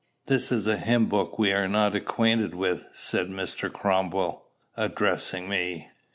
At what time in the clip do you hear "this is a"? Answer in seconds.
0.25-0.77